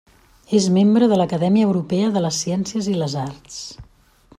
[0.59, 3.63] És membre de l'Acadèmia Europea de les Ciències i les Arts.